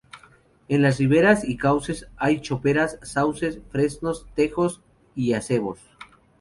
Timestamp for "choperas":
2.41-2.97